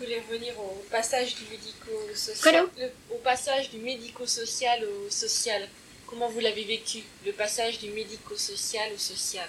voulais 0.00 0.20
revenir 0.20 0.58
au 0.58 0.84
passage 0.90 1.34
du 1.34 1.44
médico-social. 1.50 2.66
Au 3.10 3.18
passage 3.18 3.70
du 3.70 3.78
médico-social 3.78 4.84
au 4.84 5.10
social. 5.10 5.68
Comment 6.06 6.28
vous 6.28 6.40
l'avez 6.40 6.64
vécu, 6.64 7.02
le 7.24 7.32
passage 7.32 7.78
du 7.78 7.90
médico-social 7.90 8.92
au 8.94 8.98
social? 8.98 9.48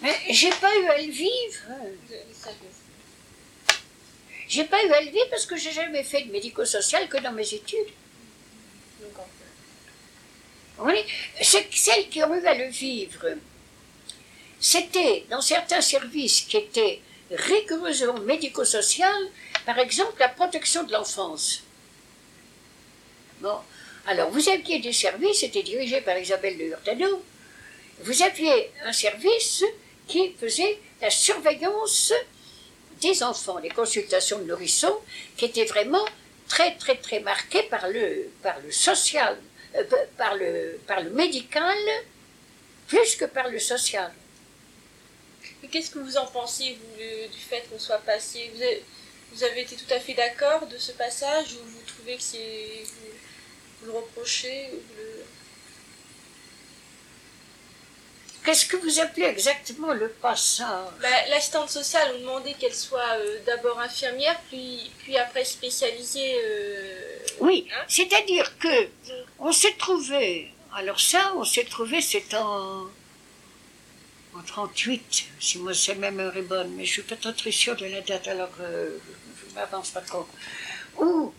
Mais 0.00 0.16
j'ai 0.30 0.50
pas 0.50 0.74
eu 0.78 0.86
à 0.86 0.98
le 1.00 1.12
vivre. 1.12 1.60
J'ai 4.48 4.64
pas 4.64 4.82
eu 4.84 4.90
à 4.90 5.00
le 5.02 5.10
vivre 5.10 5.28
parce 5.30 5.46
que 5.46 5.56
j'ai 5.56 5.72
jamais 5.72 6.02
fait 6.02 6.22
de 6.22 6.32
médico-social 6.32 7.08
que 7.08 7.18
dans 7.18 7.32
mes 7.32 7.54
études. 7.54 7.92
Oui, 10.78 11.04
celles 11.40 12.08
qui 12.08 12.22
ont 12.24 12.34
eu 12.34 12.44
à 12.44 12.54
le 12.54 12.68
vivre, 12.68 13.26
c'était 14.58 15.24
dans 15.30 15.42
certains 15.42 15.82
services 15.82 16.40
qui 16.40 16.56
étaient 16.56 17.00
rigoureusement 17.36 18.18
médico-social, 18.20 19.28
par 19.64 19.78
exemple 19.78 20.18
la 20.18 20.28
protection 20.28 20.84
de 20.84 20.92
l'enfance. 20.92 21.62
Bon, 23.40 23.56
alors 24.06 24.30
vous 24.30 24.48
aviez 24.48 24.78
des 24.78 24.92
services, 24.92 25.40
c'était 25.40 25.62
dirigé 25.62 26.00
par 26.00 26.18
Isabelle 26.18 26.58
de 26.58 26.64
Hurtado, 26.64 27.22
vous 28.00 28.22
aviez 28.22 28.70
un 28.84 28.92
service 28.92 29.64
qui 30.08 30.32
faisait 30.32 30.78
la 31.00 31.10
surveillance 31.10 32.12
des 33.00 33.22
enfants, 33.22 33.58
les 33.58 33.70
consultations 33.70 34.38
de 34.38 34.44
nourrissons, 34.44 34.98
qui 35.36 35.46
étaient 35.46 35.64
vraiment 35.64 36.04
très 36.48 36.74
très 36.76 36.96
très 36.96 37.20
marquées 37.20 37.64
par 37.64 37.88
le, 37.88 38.28
par 38.42 38.58
le 38.60 38.70
social, 38.70 39.38
euh, 39.76 39.84
par, 40.16 40.36
le, 40.36 40.78
par 40.86 41.00
le 41.00 41.10
médical, 41.10 41.76
plus 42.88 43.16
que 43.16 43.24
par 43.24 43.48
le 43.48 43.58
social 43.58 44.12
qu'est-ce 45.68 45.90
que 45.90 45.98
vous 45.98 46.16
en 46.16 46.26
pensez, 46.26 46.76
vous, 46.80 47.32
du 47.32 47.38
fait 47.38 47.68
qu'on 47.70 47.78
soit 47.78 47.98
passé? 47.98 48.50
Vous 48.54 48.62
avez, 48.62 48.84
vous 49.32 49.44
avez, 49.44 49.62
été 49.62 49.76
tout 49.76 49.92
à 49.92 50.00
fait 50.00 50.14
d'accord 50.14 50.66
de 50.66 50.78
ce 50.78 50.92
passage 50.92 51.54
ou 51.54 51.64
vous 51.64 51.82
trouvez 51.86 52.16
que 52.16 52.22
c'est. 52.22 52.84
Vous, 53.80 53.86
le 53.86 53.92
reprochez 53.92 54.70
Qu'est-ce 58.44 58.66
que 58.66 58.76
vous 58.76 58.98
appelez 58.98 59.26
exactement 59.26 59.92
le 59.92 60.08
passage? 60.08 60.88
Bah, 61.00 61.08
L'assistante 61.30 61.70
sociale, 61.70 62.12
on 62.16 62.20
demandait 62.20 62.54
qu'elle 62.54 62.74
soit 62.74 63.16
euh, 63.18 63.38
d'abord 63.46 63.78
infirmière, 63.78 64.36
puis, 64.48 64.90
puis 64.98 65.16
après 65.16 65.44
spécialisée. 65.44 66.40
Euh, 66.44 67.18
oui, 67.38 67.68
hein? 67.72 67.84
c'est-à-dire 67.86 68.58
que 68.58 68.88
on 69.38 69.52
s'est 69.52 69.76
trouvé. 69.78 70.50
Alors 70.74 70.98
ça, 70.98 71.34
on 71.36 71.44
s'est 71.44 71.64
trouvé, 71.64 72.00
c'est 72.00 72.34
en 72.34 72.88
en 74.34 74.42
38, 74.42 75.24
si 75.40 75.58
moi 75.58 75.74
c'est 75.74 75.94
même 75.94 76.20
est 76.20 76.42
bonne, 76.42 76.74
mais 76.74 76.84
je 76.84 76.92
suis 76.92 77.02
pas 77.02 77.16
très 77.16 77.50
sûre 77.50 77.76
de 77.76 77.86
la 77.86 78.00
date, 78.00 78.28
alors 78.28 78.50
euh, 78.60 78.98
je 79.38 79.50
ne 79.50 79.54
m'avance 79.54 79.90
pas 79.90 80.00
trop, 80.00 80.26
où 80.98 81.32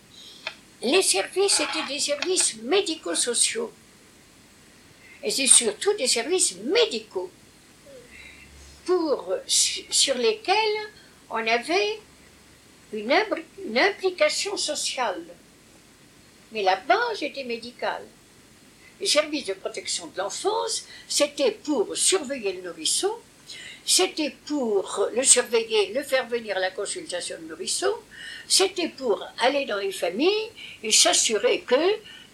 les 0.82 1.02
services 1.02 1.60
étaient 1.60 1.86
des 1.88 1.98
services 1.98 2.56
médico-sociaux. 2.62 3.72
Et 5.22 5.30
c'est 5.30 5.46
surtout 5.46 5.94
des 5.94 6.06
services 6.06 6.56
médicaux 6.56 7.30
pour, 8.84 9.32
sur 9.46 10.16
lesquels 10.16 10.56
on 11.30 11.46
avait 11.46 12.00
une, 12.92 13.12
une 13.66 13.78
implication 13.78 14.56
sociale. 14.56 15.24
Mais 16.52 16.62
la 16.62 16.76
base 16.76 17.22
était 17.22 17.44
médicale 17.44 18.06
les 19.00 19.06
services 19.06 19.46
de 19.46 19.54
protection 19.54 20.06
de 20.06 20.18
l'enfance, 20.18 20.84
c'était 21.08 21.52
pour 21.52 21.96
surveiller 21.96 22.52
le 22.54 22.62
nourrisson, 22.62 23.10
c'était 23.84 24.34
pour 24.46 25.08
le 25.14 25.22
surveiller, 25.22 25.92
le 25.92 26.02
faire 26.02 26.26
venir 26.28 26.56
à 26.56 26.60
la 26.60 26.70
consultation 26.70 27.36
de 27.42 27.48
nourrisson, 27.48 27.92
c'était 28.48 28.88
pour 28.88 29.22
aller 29.40 29.66
dans 29.66 29.78
les 29.78 29.92
familles 29.92 30.50
et 30.82 30.90
s'assurer 30.90 31.60
que 31.60 31.74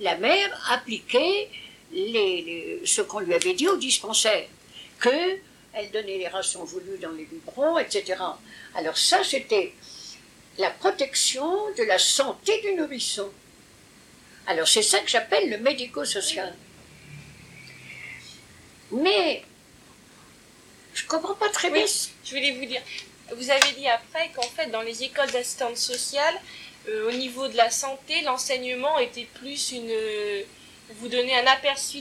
la 0.00 0.16
mère 0.16 0.70
appliquait 0.70 1.48
ce 1.92 3.00
qu'on 3.02 3.20
lui 3.20 3.34
avait 3.34 3.54
dit 3.54 3.68
au 3.68 3.76
dispensaire, 3.76 4.46
qu'elle 5.02 5.90
donnait 5.92 6.18
les 6.18 6.28
rations 6.28 6.64
voulues 6.64 6.98
dans 7.00 7.10
les 7.10 7.24
biberons, 7.24 7.78
etc. 7.78 8.22
Alors 8.74 8.96
ça, 8.96 9.24
c'était 9.24 9.72
la 10.58 10.70
protection 10.70 11.50
de 11.76 11.82
la 11.84 11.98
santé 11.98 12.60
du 12.60 12.74
nourrisson. 12.74 13.30
Alors 14.50 14.66
c'est 14.66 14.82
ça 14.82 14.98
que 14.98 15.08
j'appelle 15.08 15.48
le 15.48 15.58
médico-social. 15.58 16.52
Mais 18.90 19.44
je 20.92 21.06
comprends 21.06 21.36
pas 21.36 21.50
très 21.50 21.70
bien. 21.70 21.84
Je 22.24 22.30
voulais 22.30 22.50
vous 22.50 22.64
dire, 22.64 22.82
vous 23.36 23.48
avez 23.48 23.72
dit 23.78 23.86
après 23.86 24.28
qu'en 24.34 24.42
fait 24.56 24.66
dans 24.66 24.82
les 24.82 25.04
écoles 25.04 25.30
d'assistance 25.30 25.78
sociale, 25.78 26.34
euh, 26.88 27.08
au 27.08 27.12
niveau 27.12 27.46
de 27.46 27.56
la 27.56 27.70
santé, 27.70 28.22
l'enseignement 28.22 28.98
était 28.98 29.28
plus 29.34 29.70
une 29.70 29.92
vous 30.96 31.06
donnez 31.06 31.36
un 31.38 31.46
aperçu 31.46 31.98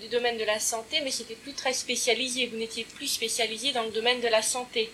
du 0.00 0.08
domaine 0.08 0.38
de 0.38 0.44
la 0.44 0.58
santé, 0.58 1.00
mais 1.04 1.12
c'était 1.12 1.36
plus 1.36 1.52
très 1.52 1.72
spécialisé. 1.72 2.46
Vous 2.48 2.56
n'étiez 2.56 2.82
plus 2.82 3.06
spécialisé 3.06 3.70
dans 3.70 3.84
le 3.84 3.92
domaine 3.92 4.20
de 4.20 4.26
la 4.26 4.42
santé. 4.42 4.90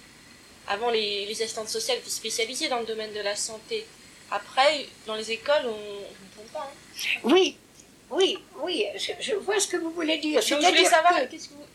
Avant, 0.66 0.90
les, 0.90 1.24
les 1.24 1.42
assistantes 1.42 1.70
sociales 1.70 1.96
étaient 1.96 2.10
spécialisées 2.10 2.68
dans 2.68 2.80
le 2.80 2.84
domaine 2.84 3.14
de 3.14 3.20
la 3.20 3.34
santé. 3.34 3.86
Après, 4.30 4.86
dans 5.06 5.14
les 5.14 5.30
écoles, 5.30 5.62
on 5.64 5.68
ne 5.68 6.42
comprend 6.42 6.60
pas. 6.60 6.70
Hein. 6.70 7.20
Oui, 7.24 7.56
oui, 8.10 8.38
oui, 8.62 8.84
je, 9.20 9.34
vois 9.34 9.60
ce 9.60 9.68
que 9.68 9.76
vous 9.76 9.90
voulez 9.90 10.18
dire. 10.18 10.40
je 10.40 10.54
voulais 10.54 10.84
savoir, 10.84 11.18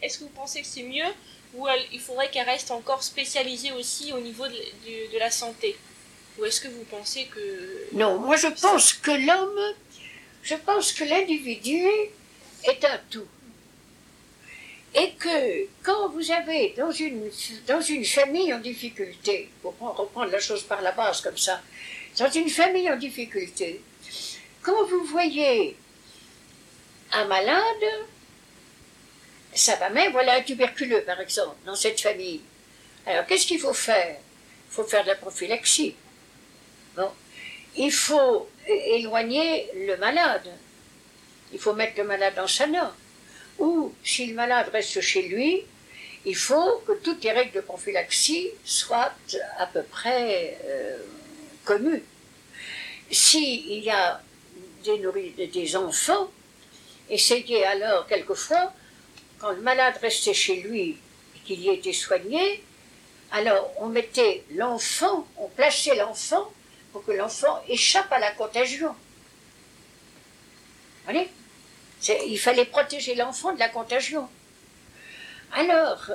est-ce 0.01 0.19
que 0.19 0.23
vous 0.23 0.29
pensez 0.29 0.61
que 0.61 0.67
c'est 0.67 0.83
mieux 0.83 1.11
ou 1.55 1.67
il 1.91 1.99
faudrait 1.99 2.29
qu'elle 2.31 2.49
reste 2.49 2.71
encore 2.71 3.03
spécialisée 3.03 3.71
aussi 3.71 4.11
au 4.11 4.19
niveau 4.19 4.47
de, 4.47 5.19
la 5.19 5.29
santé? 5.29 5.75
Ou 6.39 6.45
est-ce 6.45 6.61
que 6.61 6.67
vous 6.67 6.83
pensez 6.85 7.25
que... 7.25 7.87
Non, 7.93 8.17
moi 8.17 8.35
je 8.35 8.47
pense 8.47 8.93
que 8.93 9.11
l'homme, 9.11 9.75
je 10.41 10.55
pense 10.55 10.91
que 10.91 11.03
l'individu 11.03 11.85
est 12.63 12.83
un 12.85 12.99
tout. 13.11 13.27
Et 14.95 15.11
que 15.13 15.67
quand 15.81 16.09
vous 16.09 16.31
avez 16.31 16.75
dans 16.77 16.91
une, 16.91 17.29
dans 17.67 17.81
une 17.81 18.05
famille 18.05 18.53
en 18.53 18.59
difficulté, 18.59 19.49
pour 19.61 19.75
reprendre 19.79 20.31
la 20.31 20.39
chose 20.39 20.63
par 20.63 20.81
la 20.81 20.91
base 20.91 21.21
comme 21.21 21.37
ça, 21.37 21.61
dans 22.17 22.29
une 22.29 22.49
famille 22.49 22.89
en 22.91 22.95
difficulté, 22.97 23.81
quand 24.61 24.85
vous 24.85 25.03
voyez 25.05 25.75
un 27.11 27.25
malade, 27.25 27.85
ça 29.53 29.75
va 29.77 29.89
même, 29.89 30.11
voilà 30.11 30.35
un 30.35 30.41
tuberculeux 30.41 31.01
par 31.01 31.19
exemple, 31.19 31.55
dans 31.65 31.75
cette 31.75 31.99
famille. 31.99 32.41
Alors 33.05 33.25
qu'est-ce 33.25 33.47
qu'il 33.47 33.59
faut 33.59 33.73
faire? 33.73 34.17
Il 34.69 34.73
faut 34.73 34.83
faire 34.83 35.03
de 35.03 35.09
la 35.09 35.15
prophylaxie. 35.15 35.95
Bon. 36.95 37.09
Il 37.75 37.91
faut 37.91 38.47
éloigner 38.67 39.69
le 39.75 39.97
malade. 39.97 40.49
Il 41.51 41.59
faut 41.59 41.73
mettre 41.73 41.97
le 41.97 42.03
malade 42.03 42.37
en 42.37 42.47
sana. 42.47 42.95
Ou, 43.59 43.93
si 44.03 44.27
le 44.27 44.33
malade 44.33 44.69
reste 44.73 44.99
chez 45.01 45.23
lui, 45.23 45.63
il 46.25 46.35
faut 46.35 46.81
que 46.87 46.93
toutes 46.93 47.23
les 47.23 47.31
règles 47.31 47.53
de 47.53 47.61
prophylaxie 47.61 48.49
soient 48.63 49.11
à 49.57 49.65
peu 49.67 49.83
près 49.83 50.57
euh, 50.65 50.97
connues. 51.65 52.03
S'il 53.11 53.83
y 53.83 53.89
a 53.89 54.21
des, 54.85 55.47
des 55.47 55.75
enfants, 55.75 56.31
essayez 57.09 57.65
alors 57.65 58.07
quelquefois, 58.07 58.73
quand 59.39 59.51
le 59.51 59.61
malade 59.61 59.97
restait 60.01 60.33
chez 60.33 60.61
lui 60.61 60.97
et 61.35 61.39
qu'il 61.45 61.59
y 61.59 61.69
était 61.69 61.93
soigné, 61.93 62.63
alors 63.31 63.73
on 63.77 63.87
mettait 63.87 64.43
l'enfant, 64.55 65.27
on 65.37 65.47
plaçait 65.49 65.95
l'enfant 65.95 66.51
pour 66.91 67.03
que 67.03 67.11
l'enfant 67.11 67.61
échappe 67.67 68.11
à 68.11 68.19
la 68.19 68.31
contagion. 68.31 68.95
Voyez? 71.05 71.27
Il 72.07 72.37
fallait 72.37 72.65
protéger 72.65 73.15
l'enfant 73.15 73.53
de 73.53 73.59
la 73.59 73.69
contagion. 73.69 74.27
Alors, 75.53 76.11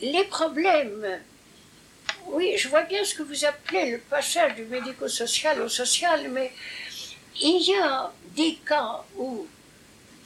les 0.00 0.24
problèmes, 0.24 1.20
oui, 2.26 2.54
je 2.56 2.68
vois 2.68 2.82
bien 2.82 3.04
ce 3.04 3.14
que 3.14 3.22
vous 3.22 3.44
appelez 3.44 3.92
le 3.92 3.98
passage 3.98 4.54
du 4.54 4.64
médico-social 4.64 5.60
au 5.62 5.68
social, 5.68 6.28
mais 6.30 6.52
il 7.40 7.62
y 7.62 7.74
a 7.74 8.12
des 8.34 8.58
cas 8.66 9.04
où, 9.16 9.46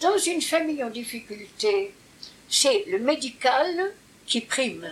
dans 0.00 0.16
une 0.16 0.40
famille 0.40 0.82
en 0.82 0.90
difficulté, 0.90 1.92
c'est 2.48 2.84
le 2.86 2.98
médical 2.98 3.92
qui 4.26 4.40
prime 4.40 4.90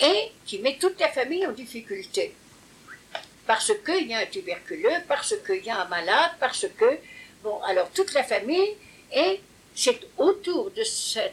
et 0.00 0.32
qui 0.46 0.58
met 0.58 0.78
toute 0.78 0.98
la 0.98 1.08
famille 1.08 1.46
en 1.46 1.52
difficulté. 1.52 2.34
Parce 3.46 3.72
qu'il 3.84 4.08
y 4.08 4.14
a 4.14 4.18
un 4.18 4.26
tuberculeux, 4.26 5.02
parce 5.06 5.34
qu'il 5.44 5.64
y 5.64 5.70
a 5.70 5.82
un 5.82 5.88
malade, 5.88 6.32
parce 6.40 6.66
que, 6.78 6.98
bon, 7.42 7.60
alors 7.62 7.90
toute 7.90 8.12
la 8.14 8.24
famille, 8.24 8.76
et 9.14 9.40
c'est 9.74 10.00
autour 10.18 10.70
de, 10.70 10.82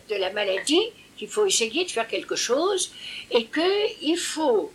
de 0.10 0.16
la 0.16 0.32
maladie 0.32 0.92
qu'il 1.18 1.30
faut 1.30 1.46
essayer 1.46 1.86
de 1.86 1.92
faire 1.92 2.08
quelque 2.08 2.36
chose, 2.36 2.92
et 3.32 3.46
qu'il 3.46 4.18
faut 4.18 4.72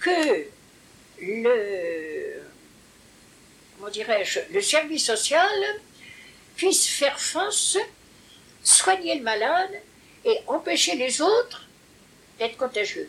que 0.00 0.46
le, 1.20 2.42
dirais-je, 3.90 4.40
le 4.52 4.60
service 4.60 5.06
social 5.06 5.80
puisse 6.56 6.88
faire 6.88 7.18
face, 7.20 7.78
soigner 8.62 9.16
le 9.16 9.22
malade 9.22 9.80
et 10.24 10.38
empêcher 10.46 10.94
les 10.96 11.20
autres 11.20 11.66
d'être 12.38 12.56
contagieux. 12.56 13.08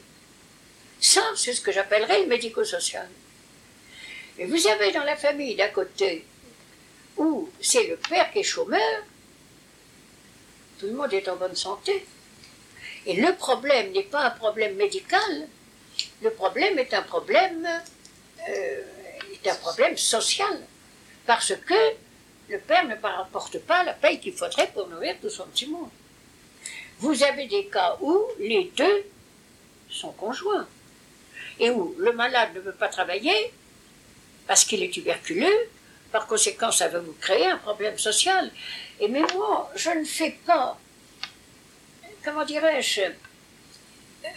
Ça, 1.00 1.22
c'est 1.36 1.54
ce 1.54 1.62
que 1.62 1.72
j'appellerais 1.72 2.22
le 2.22 2.28
médico-social. 2.28 3.08
Et 4.40 4.46
vous 4.46 4.68
avez 4.68 4.92
dans 4.92 5.04
la 5.04 5.16
famille 5.16 5.56
d'à 5.56 5.68
côté, 5.68 6.26
où 7.18 7.50
c'est 7.62 7.88
le 7.88 7.98
père 7.98 8.32
qui 8.32 8.40
est 8.40 8.44
chômeur, 8.44 9.04
tout 10.80 10.88
le 10.88 10.94
monde 10.94 11.14
est 11.14 11.28
en 11.28 11.36
bonne 11.36 11.56
santé. 11.56 12.06
Et 13.06 13.16
le 13.16 13.34
problème 13.36 13.92
n'est 13.92 14.04
pas 14.04 14.26
un 14.26 14.32
problème 14.32 14.76
médical, 14.76 15.48
le 16.22 16.32
problème 16.32 16.80
est 16.80 16.94
un 16.94 17.02
problème, 17.04 17.68
euh, 18.50 18.82
est 19.34 19.50
un 19.50 19.56
problème 19.56 19.98
social. 19.98 20.60
Parce 21.26 21.54
que 21.56 21.74
le 22.50 22.60
père 22.60 22.86
ne 22.86 22.96
rapporte 22.96 23.60
pas 23.60 23.84
la 23.84 23.94
paye 23.94 24.20
qu'il 24.20 24.34
faudrait 24.34 24.72
pour 24.74 24.88
nourrir 24.88 25.16
tout 25.22 25.30
son 25.30 25.46
petit 25.48 25.68
monde. 25.68 25.90
Vous 27.00 27.24
avez 27.24 27.48
des 27.48 27.66
cas 27.68 27.98
où 28.02 28.22
les 28.40 28.72
deux 28.76 29.06
sont 29.90 30.12
conjoints 30.12 30.68
et 31.60 31.70
où 31.70 31.96
le 31.98 32.14
malade 32.14 32.50
ne 32.56 32.60
veut 32.60 32.74
pas 32.74 32.88
travailler 32.88 33.54
parce 34.48 34.66
qu'il 34.66 34.84
est 34.84 34.90
tuberculeux, 34.90 35.70
par 36.14 36.28
conséquent 36.28 36.72
ça 36.72 36.88
va 36.88 37.00
vous 37.00 37.18
créer 37.20 37.48
un 37.48 37.58
problème 37.58 37.98
social. 37.98 38.50
Et 39.02 39.08
mais 39.10 39.24
moi, 39.34 39.70
je 39.76 39.90
ne 39.90 40.06
fais 40.06 40.38
pas, 40.46 40.80
comment 42.24 42.46
dirais-je, 42.46 43.02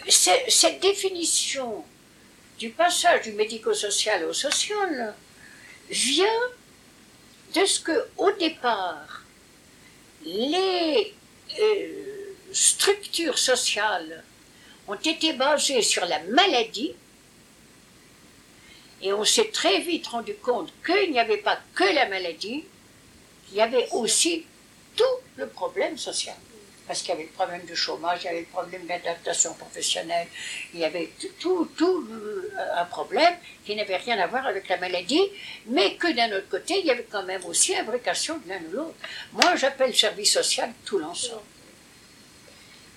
cette 0.09 0.79
définition 0.81 1.85
du 2.57 2.71
passage 2.71 3.21
du 3.21 3.31
médico-social 3.33 4.25
au 4.25 4.33
social 4.33 5.13
vient 5.89 6.43
de 7.53 7.63
ce 7.63 7.79
que, 7.79 8.07
au 8.17 8.31
départ, 8.31 9.23
les 10.25 11.13
euh, 11.59 12.33
structures 12.51 13.37
sociales 13.37 14.23
ont 14.87 14.95
été 14.95 15.33
basées 15.33 15.83
sur 15.83 16.05
la 16.05 16.19
maladie, 16.23 16.95
et 19.01 19.13
on 19.13 19.23
s'est 19.23 19.49
très 19.51 19.79
vite 19.79 20.07
rendu 20.07 20.33
compte 20.35 20.71
qu'il 20.85 21.11
n'y 21.11 21.19
avait 21.19 21.37
pas 21.37 21.59
que 21.75 21.83
la 21.83 22.07
maladie, 22.07 22.63
il 23.51 23.57
y 23.57 23.61
avait 23.61 23.87
aussi 23.91 24.45
tout 24.95 25.03
le 25.37 25.47
problème 25.47 25.97
social 25.97 26.35
parce 26.87 27.01
qu'il 27.01 27.09
y 27.09 27.13
avait 27.13 27.23
le 27.23 27.29
problème 27.29 27.65
du 27.65 27.75
chômage, 27.75 28.21
il 28.21 28.25
y 28.25 28.29
avait 28.29 28.39
le 28.39 28.45
problème 28.45 28.85
d'adaptation 28.87 29.53
professionnelle, 29.55 30.27
il 30.73 30.79
y 30.79 30.85
avait 30.85 31.09
tout, 31.39 31.69
tout, 31.75 32.07
euh, 32.09 32.49
un 32.77 32.85
problème 32.85 33.35
qui 33.65 33.75
n'avait 33.75 33.97
rien 33.97 34.17
à 34.19 34.27
voir 34.27 34.47
avec 34.47 34.69
la 34.69 34.77
maladie, 34.77 35.21
mais 35.65 35.95
que 35.95 36.11
d'un 36.13 36.35
autre 36.37 36.47
côté, 36.49 36.79
il 36.79 36.85
y 36.85 36.91
avait 36.91 37.07
quand 37.11 37.23
même 37.23 37.43
aussi 37.45 37.75
imbrication 37.75 38.37
de 38.37 38.49
l'un 38.49 38.61
ou 38.69 38.71
l'autre. 38.71 38.95
Moi, 39.33 39.55
j'appelle 39.57 39.93
service 39.93 40.31
social 40.31 40.71
tout 40.85 40.97
l'ensemble. 40.97 41.41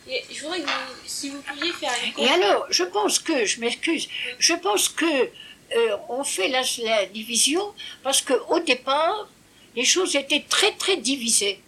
Et 0.08 0.22
je 0.32 0.42
voudrais 0.42 0.60
que 0.60 0.66
vous, 0.66 0.94
si 1.06 1.30
vous 1.30 1.42
pouviez 1.42 1.72
faire 1.72 1.92
une... 2.04 2.24
Et 2.24 2.28
alors, 2.28 2.66
je 2.70 2.84
pense 2.84 3.18
que, 3.18 3.44
je 3.44 3.60
m'excuse, 3.60 4.08
je 4.38 4.54
pense 4.54 4.88
que 4.88 5.30
euh, 5.76 5.96
on 6.08 6.24
fait 6.24 6.48
la, 6.48 6.62
la 6.84 7.06
division 7.06 7.74
parce 8.02 8.22
qu'au 8.22 8.60
départ, 8.60 9.28
les 9.76 9.84
choses 9.84 10.16
étaient 10.16 10.44
très 10.48 10.72
très 10.72 10.96
divisées. 10.96 11.60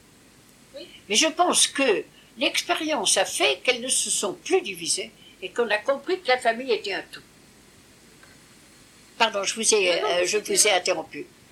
Mais 1.09 1.15
je 1.17 1.27
pense 1.29 1.67
que 1.67 2.05
l'expérience 2.39 3.17
a 3.17 3.25
fait 3.25 3.61
qu'elles 3.63 3.81
ne 3.81 3.89
se 3.89 4.11
sont 4.11 4.35
plus 4.35 4.61
divisées 4.63 5.11
et 5.41 5.51
qu'on 5.51 5.69
a 5.69 5.79
compris 5.79 6.21
que 6.21 6.29
la 6.29 6.39
famille 6.39 6.73
était 6.73 6.95
un 6.95 7.03
tout. 7.13 7.23
Pardon, 9.19 9.45
je 9.45 9.55
vous 9.55 9.75
ai, 9.75 10.03
euh, 10.03 10.27
je 10.27 10.39
vous 10.39 10.67
ai 10.67 10.71
interrompu. 10.73 11.27